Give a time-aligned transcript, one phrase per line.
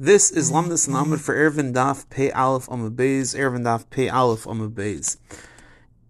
[0.00, 4.44] This is Lamdas and for Eruvin Daf Pei Aleph Amud Beis, Eruvin Daf Pei Aleph
[4.44, 5.16] Amud Beis.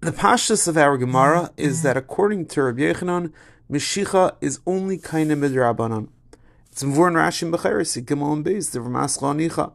[0.00, 3.32] The pashtus of our Gemara is that according to Rabbi Yochanan,
[3.70, 6.08] Meshicha is only of midrabanan.
[6.72, 9.72] It's in Vorn Rashi Becharis, Gimel and Beis, the Ramas Nicha,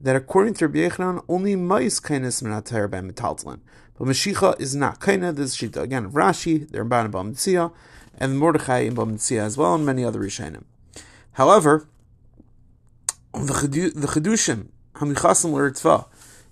[0.00, 3.60] that according to Rabbi Yochanan, only Mais kind of minatar by metaltlin.
[3.98, 5.82] But Meshicha is not of this shita.
[5.82, 7.72] Again, Rashi, the Ramban and Bam
[8.16, 10.64] and Mordechai and Bam as well, and many other Rishonim.
[11.32, 11.86] However,
[13.32, 16.06] the Chedushim, Hamichasim L'Ritva,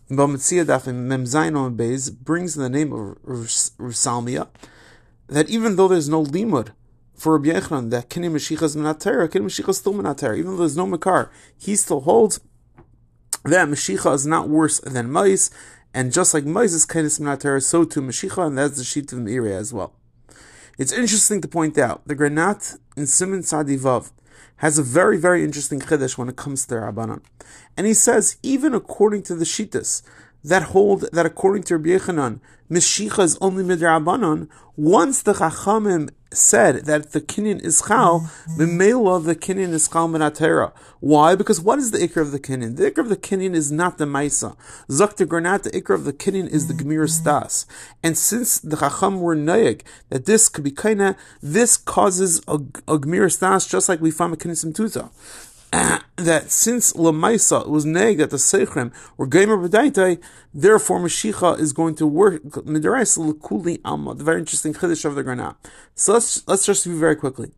[0.08, 4.48] in Bamitzia Daf Mem Zayin on Beis, brings in the name of Rusalmia,
[5.26, 6.72] that even though there's no limud
[7.14, 10.58] for Rabbi Yechon, that Kini Mashiach is Menatera, Kini Mashiach is still Menatera, even though
[10.58, 12.40] there's no Makar, he still holds
[13.44, 15.50] that Mashiach is not worse than Mais,
[15.92, 19.24] and just like Mais is Kainis Menatera, so too Mashiach, and that's the sheet of
[19.24, 19.94] the Meiri as well.
[20.78, 24.12] It's interesting to point out, the Granat in Simon Sadivav,
[24.56, 27.20] has a very, very interesting chiddush when it comes to the Rabbanan.
[27.76, 30.02] And he says, even according to the Shittas,
[30.44, 34.48] that hold that according to Rabbi Yochanan, Meshicha is only midrabanan.
[34.76, 40.72] Once the Chachamim said that the kinyan is chal, of the kinyan is chal minatera.
[41.00, 41.34] Why?
[41.34, 42.76] Because what is the ikr of the kinyan?
[42.76, 44.56] The ikr of the kinyan is not the maisa.
[44.88, 47.66] Zakta granat, the ikr of the kinyan is the gemir stas.
[48.02, 52.98] And since the Chacham were nayik, that this could be kaina, this causes a, a
[52.98, 55.10] gemir stas, just like we find a kinyan tuta.
[56.18, 60.20] that since Lamaisa was neg that the Seichrim were Gamer B'daitai,
[60.52, 65.22] therefore Mashiach is going to work Midarais L'kuli Alma, the very interesting Chiddush of the
[65.22, 65.56] Granat.
[65.94, 67.52] So let's, let's just review very quickly.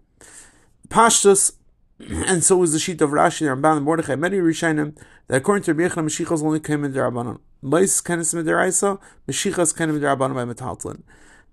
[0.88, 1.52] Pashtus,
[1.98, 4.96] and so was the sheet of Rashi, the Ramban, and Mordechai, many Rishonim,
[5.28, 7.38] that according to Rabbi Mashiach is only came in the Rabbanon.
[7.62, 11.02] Mais kind of Midaraisa, Mashiach is kind of Rabbanon by Metaltlin.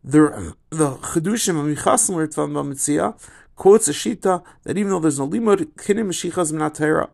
[0.04, 3.18] The, the Chedushim, Amichasim, Ritvan, Bamitzia,
[3.58, 7.10] quotes a shita that even though there's no limud, kinim meshichas minatera.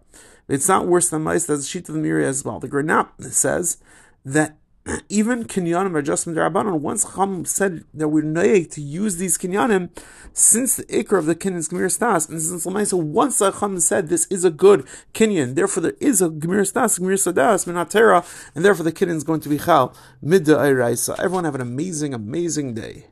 [0.48, 1.46] It's not worse than mice.
[1.46, 2.60] That's a shita of the Meiri as well.
[2.60, 3.78] The Granat says
[4.24, 4.58] that
[5.10, 6.82] even kinyanim are just midrabanan.
[6.82, 9.90] Once Chum said that we're naik to use these kinyanim,
[10.34, 14.10] since the ikr of the kinyan is gemir stas, and since Lamaisa once Chum said
[14.10, 18.66] this is a good kinyan, therefore there is a gemir stas, gemir sadas, minatera, and
[18.66, 23.06] therefore the kinyan is going to be chal midda Everyone have an amazing, amazing day.